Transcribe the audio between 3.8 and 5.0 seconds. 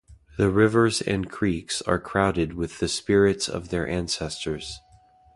ancestors.